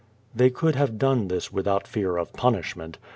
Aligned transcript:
They 0.33 0.49
could 0.49 0.75
have 0.75 0.97
done 0.97 1.27
this 1.27 1.53
without 1.53 1.87
fear 1.87 2.17
of 2.17 2.33
punishment. 2.33 2.97